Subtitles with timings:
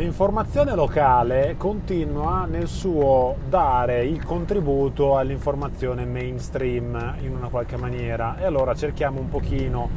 [0.00, 8.38] L'informazione locale continua nel suo dare il contributo all'informazione mainstream in una qualche maniera.
[8.38, 9.90] E allora cerchiamo un pochino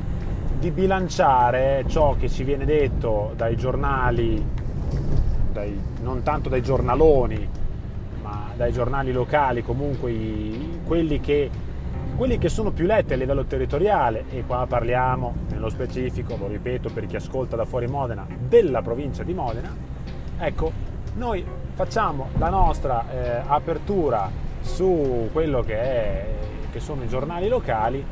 [0.59, 4.45] di bilanciare ciò che ci viene detto dai giornali,
[5.53, 7.49] dai, non tanto dai giornaloni,
[8.21, 11.49] ma dai giornali locali, comunque i, quelli che
[12.17, 16.89] quelli che sono più letti a livello territoriale, e qua parliamo nello specifico, lo ripeto
[16.93, 19.92] per chi ascolta da fuori Modena, della provincia di Modena,
[20.37, 20.71] ecco,
[21.15, 24.29] noi facciamo la nostra eh, apertura
[24.61, 26.25] su quello che, è,
[26.71, 28.03] che sono i giornali locali,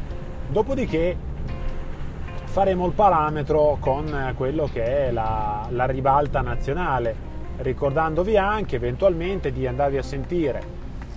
[0.47, 1.15] dopodiché
[2.45, 7.15] faremo il parametro con quello che è la, la ribalta nazionale,
[7.57, 10.61] ricordandovi anche eventualmente di andarvi a sentire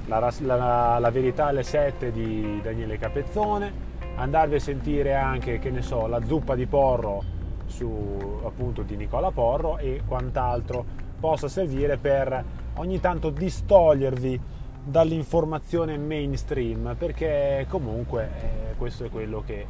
[0.07, 3.73] la, la, la, verità alle 7 di Daniele Capezzone,
[4.17, 7.34] andarvi a sentire anche, che ne so, la zuppa di porro
[7.67, 10.85] su, appunto di Nicola Porro e quant'altro
[11.19, 12.45] possa servire per
[12.77, 14.41] ogni tanto distogliervi
[14.85, 19.67] dall'informazione mainstream perché comunque eh, questo è quello che,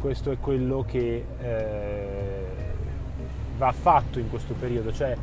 [0.00, 2.46] questo è quello che eh,
[3.58, 4.92] va fatto in questo periodo.
[4.92, 5.16] Cioè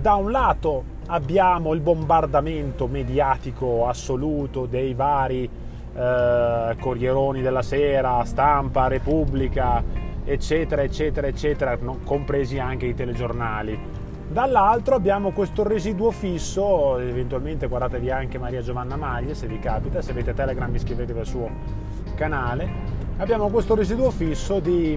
[0.00, 5.48] da un lato abbiamo il bombardamento mediatico assoluto dei vari
[5.94, 9.82] eh, Corrieroni della Sera, Stampa, Repubblica,
[10.28, 14.06] eccetera, eccetera, eccetera, compresi anche i telegiornali.
[14.30, 20.10] Dall'altro abbiamo questo residuo fisso, eventualmente guardatevi anche Maria Giovanna Maglie se vi capita, se
[20.10, 21.50] avete Telegram iscrivetevi al suo
[22.14, 22.68] canale.
[23.16, 24.92] Abbiamo questo residuo fisso di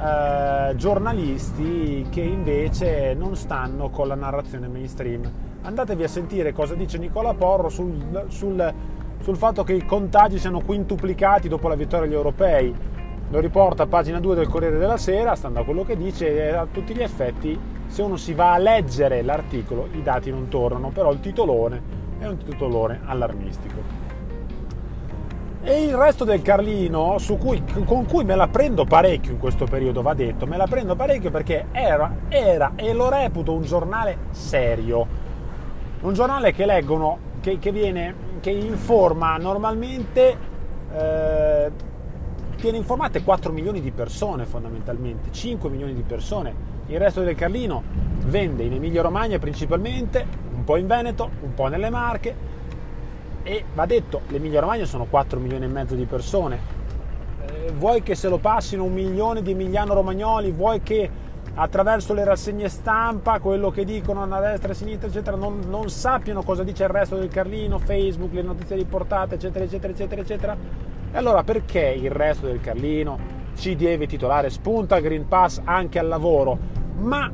[0.00, 5.28] eh, giornalisti che invece non stanno con la narrazione mainstream.
[5.62, 8.74] Andatevi a sentire cosa dice Nicola Porro sul, sul,
[9.20, 12.74] sul fatto che i contagi siano quintuplicati dopo la vittoria agli europei.
[13.30, 16.48] Lo riporta a pagina 2 del Corriere della Sera, stando a quello che dice, e
[16.48, 17.56] a tutti gli effetti,
[17.86, 21.80] se uno si va a leggere l'articolo, i dati non tornano, però il titolone
[22.18, 24.08] è un titolone allarmistico.
[25.62, 30.02] E il resto del Carlino, cui, con cui me la prendo parecchio in questo periodo,
[30.02, 35.06] va detto, me la prendo parecchio perché era, era e lo reputo un giornale serio,
[36.00, 40.36] un giornale che leggono, che, che viene, che informa normalmente,
[40.92, 41.70] eh,
[42.60, 46.54] tiene informate 4 milioni di persone fondamentalmente, 5 milioni di persone,
[46.86, 47.82] il resto del Carlino
[48.26, 52.48] vende in Emilia Romagna principalmente, un po' in Veneto, un po' nelle Marche,
[53.42, 56.58] e va detto, l'Emilia Romagna sono 4 milioni e mezzo di persone.
[57.46, 61.10] Eh, vuoi che se lo passino un milione di emiliano romagnoli, vuoi che
[61.54, 65.88] attraverso le rassegne stampa, quello che dicono a destra e a sinistra, eccetera, non, non
[65.88, 70.56] sappiano cosa dice il resto del Carlino, Facebook, le notizie riportate, eccetera, eccetera, eccetera, eccetera.
[71.12, 73.18] E allora perché il resto del Carlino
[73.56, 76.56] ci deve titolare spunta Green Pass anche al lavoro?
[76.98, 77.30] Ma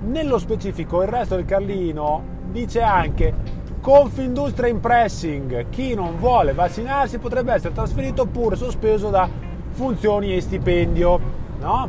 [0.00, 7.18] nello specifico il resto del Carlino dice anche Confindustria in pressing, chi non vuole vaccinarsi
[7.18, 9.28] potrebbe essere trasferito oppure sospeso da
[9.70, 11.20] funzioni e stipendio.
[11.60, 11.88] No?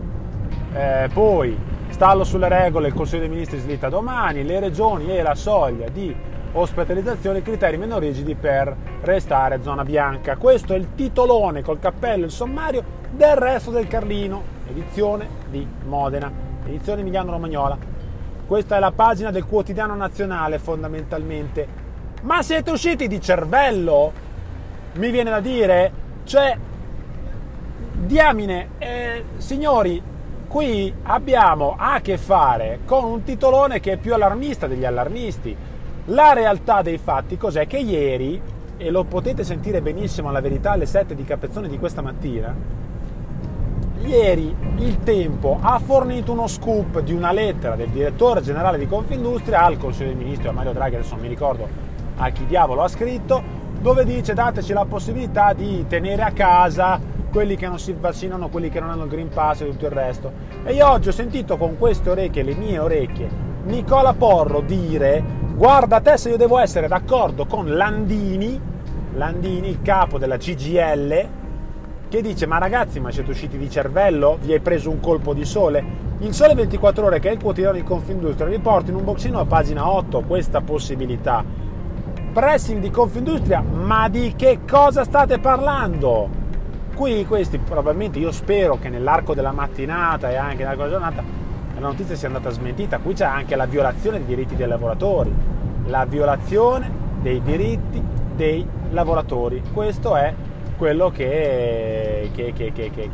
[0.73, 1.57] Eh, poi,
[1.88, 6.13] stallo sulle regole, il Consiglio dei Ministri slitta domani, le regioni e la soglia di
[6.55, 10.35] ospitalizzazione, criteri meno rigidi per restare zona bianca.
[10.35, 16.31] Questo è il titolone col cappello, il sommario del resto del Carlino, edizione di Modena,
[16.66, 17.77] edizione Emiliano Romagnola.
[18.45, 21.83] Questa è la pagina del quotidiano nazionale fondamentalmente
[22.25, 24.11] ma siete usciti di cervello?
[24.93, 25.91] Mi viene da dire,
[26.23, 26.57] cioè,
[27.93, 30.01] diamine, eh, signori,
[30.47, 35.55] qui abbiamo a che fare con un titolone che è più allarmista degli allarmisti.
[36.09, 37.66] La realtà dei fatti cos'è?
[37.66, 38.39] Che ieri,
[38.77, 42.53] e lo potete sentire benissimo alla verità alle 7 di Capezzone di questa mattina,
[44.03, 49.63] ieri il Tempo ha fornito uno scoop di una lettera del direttore generale di Confindustria
[49.63, 51.67] al Consiglio dei Ministri, a Mario Draghi, adesso non mi ricordo
[52.17, 53.41] a chi diavolo ha scritto,
[53.81, 57.01] dove dice dateci la possibilità di tenere a casa
[57.31, 59.91] quelli che non si vaccinano, quelli che non hanno il Green Pass e tutto il
[59.91, 60.31] resto.
[60.63, 65.23] E io oggi ho sentito con queste orecchie, le mie orecchie, Nicola Porro dire
[65.56, 68.62] guarda te se io devo essere d'accordo con Landini,
[69.16, 71.28] Landini, il capo della CGL,
[72.08, 74.38] che dice ma ragazzi ma siete usciti di cervello?
[74.40, 75.84] Vi hai preso un colpo di sole?
[76.20, 79.46] Il Sole 24 Ore, che è il quotidiano di Confindustria, riporta in un boxino a
[79.46, 81.44] pagina 8 questa possibilità
[82.34, 86.29] pressing di Confindustria, ma di che cosa state parlando?
[86.96, 91.45] Qui questi probabilmente io spero che nell'arco della mattinata e anche nell'arco della giornata
[91.75, 95.33] la notizia sia andata smentita, qui c'è anche la violazione dei diritti dei lavoratori,
[95.87, 96.89] la violazione
[97.22, 98.01] dei diritti
[98.33, 99.61] dei lavoratori.
[99.73, 100.33] Questo è
[100.77, 103.09] quello che, che, che, che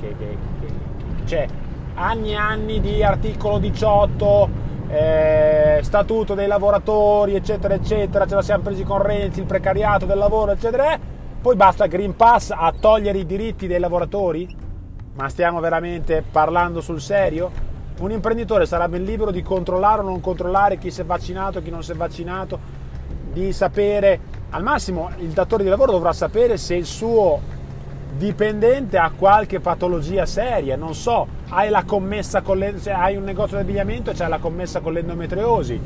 [1.25, 1.47] c'è.
[1.95, 4.49] Anni e anni di articolo 18
[4.89, 10.17] eh, statuto dei lavoratori, eccetera, eccetera, ce la siamo presi con Renzi, il precariato del
[10.17, 10.99] lavoro, eccetera,
[11.41, 14.47] poi basta Green Pass a togliere i diritti dei lavoratori?
[15.13, 17.70] Ma stiamo veramente parlando sul serio?
[18.01, 21.62] Un imprenditore sarà ben libero di controllare o non controllare chi si è vaccinato e
[21.62, 22.57] chi non si è vaccinato,
[23.31, 24.19] di sapere,
[24.50, 27.39] al massimo il datore di lavoro dovrà sapere se il suo
[28.18, 34.09] dipendente ha qualche patologia seria, non so, hai le, cioè hai un negozio di abbigliamento
[34.09, 35.80] e c'hai la commessa con l'endometriosi,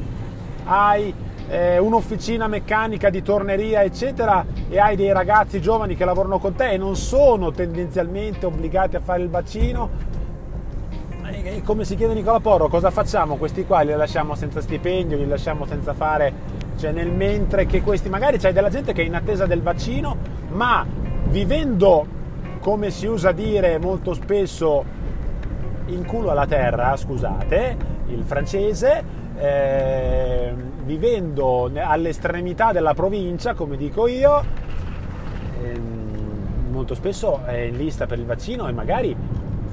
[0.64, 1.14] hai
[1.50, 6.70] eh, un'officina meccanica di torneria, eccetera, e hai dei ragazzi giovani che lavorano con te
[6.72, 10.15] e non sono tendenzialmente obbligati a fare il vaccino.
[11.48, 13.36] E come si chiede Nicola Porro, cosa facciamo?
[13.36, 16.34] Questi qua li lasciamo senza stipendio, li lasciamo senza fare,
[16.76, 20.18] cioè nel mentre che questi, magari c'è della gente che è in attesa del vaccino,
[20.54, 20.84] ma
[21.28, 22.04] vivendo,
[22.60, 24.84] come si usa dire molto spesso,
[25.86, 27.78] in culo alla terra, scusate,
[28.08, 29.04] il francese,
[29.38, 30.52] eh,
[30.84, 34.44] vivendo all'estremità della provincia, come dico io,
[35.62, 35.80] eh,
[36.72, 39.16] molto spesso è in lista per il vaccino e magari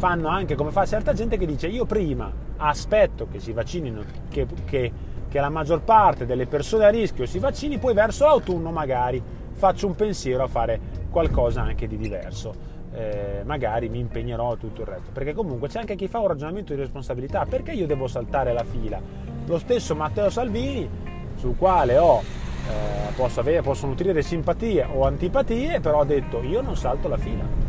[0.02, 4.48] fanno anche come fa certa gente che dice io prima aspetto che si vaccinino, che,
[4.64, 4.92] che,
[5.28, 9.22] che la maggior parte delle persone a rischio si vaccini, poi verso l'autunno magari
[9.52, 12.52] faccio un pensiero a fare qualcosa anche di diverso
[12.94, 15.12] eh, magari mi impegnerò tutto il resto.
[15.12, 17.46] Perché comunque c'è anche chi fa un ragionamento di responsabilità.
[17.48, 19.00] Perché io devo saltare la fila?
[19.46, 20.88] Lo stesso Matteo Salvini,
[21.36, 26.60] sul quale ho, eh, posso, avere, posso nutrire simpatie o antipatie, però ha detto io
[26.60, 27.61] non salto la fila.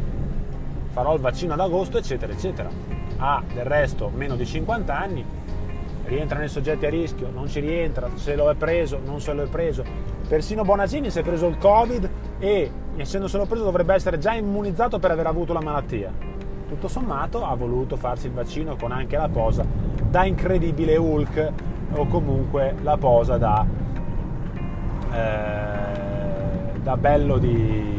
[0.93, 2.69] Farò il vaccino ad agosto, eccetera, eccetera.
[3.17, 5.25] Ha del resto meno di 50 anni,
[6.05, 9.41] rientra nei soggetti a rischio, non ci rientra, se lo è preso, non se lo
[9.41, 9.83] è preso.
[10.27, 12.07] Persino Bonaccini si è preso il Covid
[12.37, 16.11] e essendoselo preso dovrebbe essere già immunizzato per aver avuto la malattia.
[16.67, 19.65] Tutto sommato ha voluto farsi il vaccino con anche la posa
[20.07, 21.51] da incredibile Hulk
[21.95, 23.65] o comunque la posa da,
[25.11, 27.92] eh, da bello di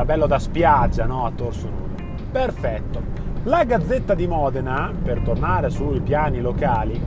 [0.00, 1.26] da bello da spiaggia no?
[1.26, 2.02] a torso nudo.
[2.30, 3.02] Perfetto.
[3.44, 6.98] La Gazzetta di Modena, per tornare sui piani locali,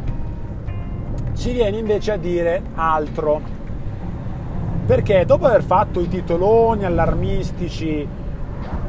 [1.34, 3.62] ci viene invece a dire altro
[4.86, 8.08] perché dopo aver fatto i titoloni allarmistici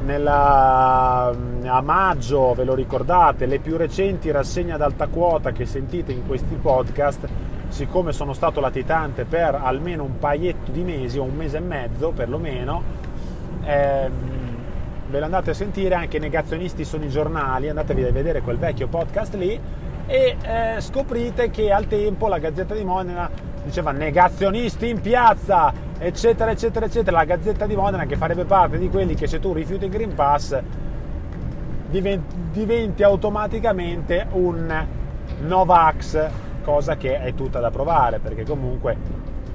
[0.04, 1.34] nella,
[1.64, 6.26] a maggio, ve lo ricordate, le più recenti rassegne ad alta quota che sentite in
[6.26, 7.26] questi podcast,
[7.68, 12.10] siccome sono stato latitante per almeno un paio di mesi o un mese e mezzo
[12.10, 12.82] perlomeno,
[13.64, 14.12] ehm,
[15.08, 18.88] ve lo andate a sentire, anche negazionisti sono i giornali, andatevi a vedere quel vecchio
[18.88, 19.60] podcast lì
[20.06, 23.30] e eh, scoprite che al tempo la Gazzetta di Modena
[23.64, 27.16] diceva negazionisti in piazza, eccetera, eccetera, eccetera.
[27.16, 30.14] La Gazzetta di Modena che farebbe parte di quelli che se tu rifiuti il Green
[30.14, 30.60] Pass
[31.88, 34.86] diventi, diventi automaticamente un
[35.40, 36.28] Novax,
[36.62, 38.96] cosa che è tutta da provare, perché comunque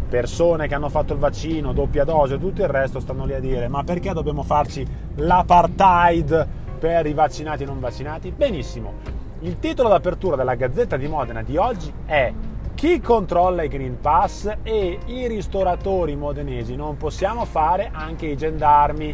[0.09, 3.39] persone che hanno fatto il vaccino, doppia dose e tutto il resto stanno lì a
[3.39, 4.85] dire ma perché dobbiamo farci
[5.15, 6.47] l'apartheid
[6.79, 8.31] per i vaccinati e non vaccinati?
[8.31, 8.94] Benissimo,
[9.41, 12.33] il titolo d'apertura della Gazzetta di Modena di oggi è
[12.79, 19.13] chi controlla i Green Pass e i ristoratori modenesi, non possiamo fare anche i gendarmi.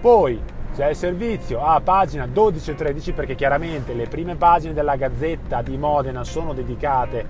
[0.00, 0.40] Poi
[0.74, 5.62] c'è il servizio a pagina 12 e 13 perché chiaramente le prime pagine della Gazzetta
[5.62, 7.24] di Modena sono dedicate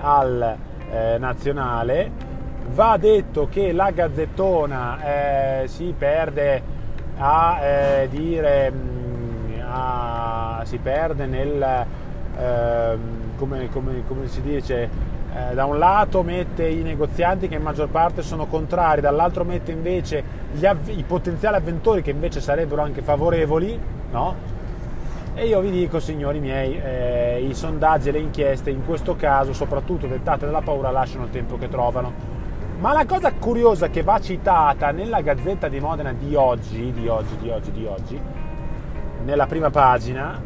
[0.00, 0.56] al
[0.90, 2.27] eh, nazionale.
[2.70, 6.62] Va detto che la Gazzettona eh, si perde
[7.16, 11.86] a eh, dire, mm, a, si perde nel
[12.38, 14.88] ehm, come, come, come si dice,
[15.34, 19.72] eh, da un lato mette i negozianti che in maggior parte sono contrari, dall'altro mette
[19.72, 20.22] invece
[20.62, 23.78] av- i potenziali avventori che invece sarebbero anche favorevoli,
[24.10, 24.56] no?
[25.34, 29.52] E io vi dico, signori miei, eh, i sondaggi e le inchieste in questo caso,
[29.52, 32.37] soprattutto dettate dalla paura, lasciano il tempo che trovano.
[32.78, 37.36] Ma la cosa curiosa che va citata nella Gazzetta di Modena di oggi, di oggi,
[37.38, 38.20] di oggi, di oggi,
[39.24, 40.40] nella prima pagina,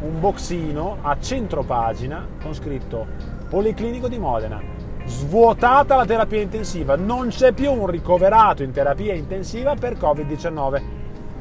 [0.00, 3.06] un boxino a centro pagina con scritto
[3.48, 4.60] Policlinico di Modena.
[5.04, 10.82] Svuotata la terapia intensiva, non c'è più un ricoverato in terapia intensiva per Covid-19.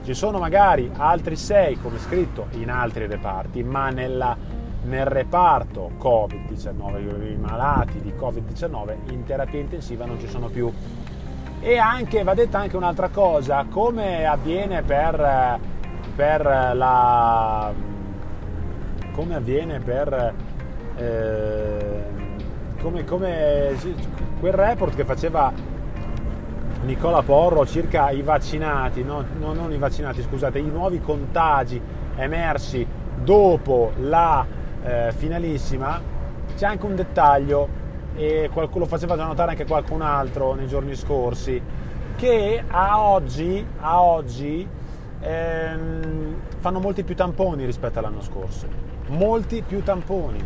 [0.03, 4.37] Ci sono magari altri sei, come scritto, in altri reparti, ma nella,
[4.85, 10.71] nel reparto Covid-19, i malati di Covid-19 in terapia intensiva non ci sono più.
[11.59, 15.59] E anche, va detta anche un'altra cosa, come avviene per,
[16.15, 17.73] per la
[19.13, 20.33] come avviene per
[20.97, 22.03] eh,
[22.81, 23.75] come, come,
[24.39, 25.51] quel report che faceva
[26.83, 31.81] Nicola Porro circa i vaccinati, no, no, non i vaccinati, scusate, i nuovi contagi
[32.15, 32.85] emersi
[33.23, 34.45] dopo la
[34.85, 35.99] eh, finalissima,
[36.55, 37.83] c'è anche un dettaglio
[38.15, 41.61] e qualcuno faceva già notare anche qualcun altro nei giorni scorsi
[42.15, 44.65] che a oggi, a oggi
[45.19, 48.67] ehm, fanno molti più tamponi rispetto all'anno scorso.
[49.07, 50.43] Molti più tamponi.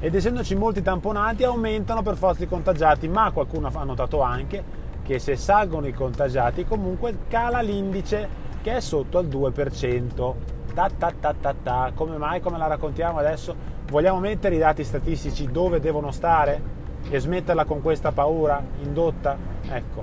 [0.00, 5.18] Ed essendoci molti tamponati aumentano per forza i contagiati ma qualcuno ha notato anche che
[5.18, 10.34] se salgono i contagiati comunque cala l'indice che è sotto al 2%
[10.72, 11.92] ta ta ta ta ta.
[11.94, 12.40] Come mai?
[12.40, 13.54] Come la raccontiamo adesso?
[13.90, 19.36] Vogliamo mettere i dati statistici dove devono stare e smetterla con questa paura indotta?
[19.68, 20.02] Ecco.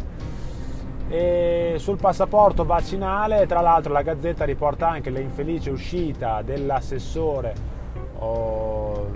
[1.10, 7.54] E sul passaporto vaccinale, tra l'altro, la Gazzetta riporta anche l'infelice uscita dell'assessore
[8.20, 9.10] o,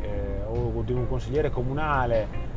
[0.00, 2.48] eh, o di un consigliere comunale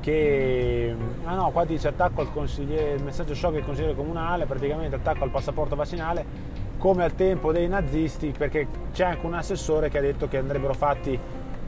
[0.00, 4.94] che ah no qua dice attacco al consigliere il messaggio shock del consigliere comunale praticamente
[4.94, 6.24] attacco al passaporto vaccinale
[6.78, 10.74] come al tempo dei nazisti perché c'è anche un assessore che ha detto che andrebbero
[10.74, 11.18] fatti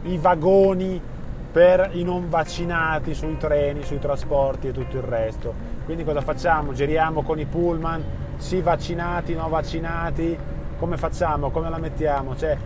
[0.03, 1.01] i vagoni
[1.53, 5.53] per i non vaccinati sui treni, sui trasporti e tutto il resto.
[5.85, 6.73] Quindi cosa facciamo?
[6.73, 8.03] Giriamo con i pullman,
[8.37, 10.39] sì vaccinati, no vaccinati,
[10.79, 11.51] come facciamo?
[11.51, 12.37] Come la mettiamo?
[12.37, 12.57] Cioè,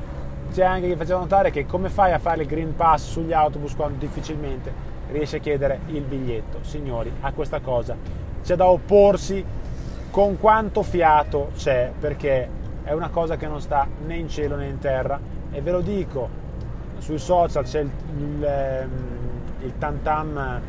[0.52, 3.74] c'è anche chi faceva notare che come fai a fare il Green Pass sugli autobus
[3.74, 4.72] quando difficilmente
[5.10, 6.58] riesci a chiedere il biglietto.
[6.60, 7.96] Signori, a questa cosa
[8.42, 9.44] c'è da opporsi
[10.14, 12.48] con quanto fiato c'è, perché
[12.84, 15.18] è una cosa che non sta né in cielo né in terra.
[15.50, 16.28] E ve lo dico,
[16.98, 18.90] sui social c'è il, il, ehm,
[19.62, 20.60] il tam tam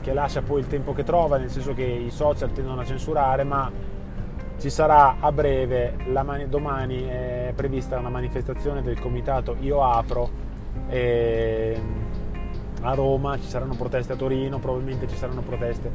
[0.00, 3.44] che lascia poi il tempo che trova, nel senso che i social tendono a censurare,
[3.44, 3.70] ma
[4.58, 10.30] ci sarà a breve, mani, domani è prevista una manifestazione del comitato Io Apro
[10.88, 11.78] e
[12.82, 15.90] a Roma, ci saranno proteste a Torino, probabilmente ci saranno proteste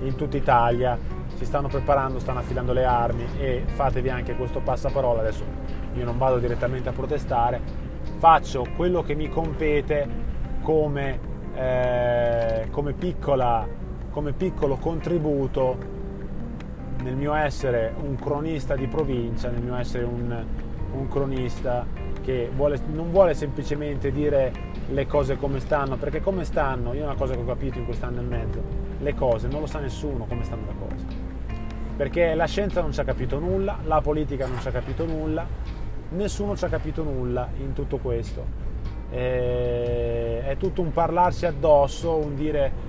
[0.00, 0.98] in tutta Italia,
[1.34, 5.44] si stanno preparando, stanno affilando le armi e fatevi anche questo passaparola, adesso
[5.94, 7.60] io non vado direttamente a protestare,
[8.16, 10.08] faccio quello che mi compete
[10.62, 11.18] come,
[11.54, 13.66] eh, come, piccola,
[14.10, 15.98] come piccolo contributo
[17.02, 20.44] nel mio essere un cronista di provincia, nel mio essere un,
[20.92, 21.86] un cronista
[22.20, 24.52] che vuole, non vuole semplicemente dire
[24.88, 28.20] le cose come stanno, perché come stanno, io una cosa che ho capito in quest'anno
[28.20, 28.62] e mezzo,
[28.98, 31.04] le cose non lo sa nessuno come stanno le cose,
[31.96, 35.46] perché la scienza non ci ha capito nulla, la politica non ci ha capito nulla,
[36.10, 38.44] nessuno ci ha capito nulla in tutto questo.
[39.10, 42.88] è tutto un parlarsi addosso, un dire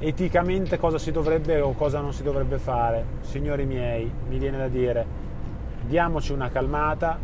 [0.00, 3.04] eticamente cosa si dovrebbe o cosa non si dovrebbe fare.
[3.20, 5.06] Signori miei, mi viene da dire,
[5.86, 7.18] diamoci una calmata,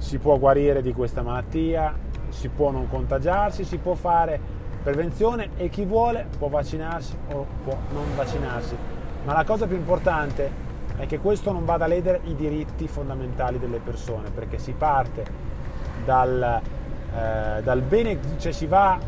[0.00, 1.94] si può guarire di questa malattia,
[2.30, 4.40] si può non contagiarsi, si può fare
[4.82, 8.74] prevenzione e chi vuole può vaccinarsi o può non vaccinarsi.
[9.24, 10.50] Ma la cosa più importante
[10.96, 15.24] è che questo non vada a ledere i diritti fondamentali delle persone, perché si parte
[16.02, 16.60] dal,
[17.14, 18.98] eh, dal bene, cioè si va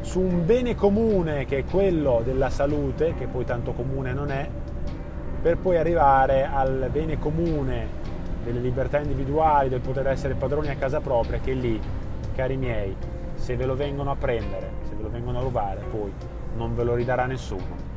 [0.00, 4.48] su un bene comune che è quello della salute, che poi tanto comune non è,
[5.42, 7.97] per poi arrivare al bene comune
[8.42, 11.80] delle libertà individuali, del poter essere padroni a casa propria, che lì,
[12.34, 12.94] cari miei,
[13.34, 16.12] se ve lo vengono a prendere, se ve lo vengono a rubare, poi
[16.56, 17.87] non ve lo ridarà nessuno.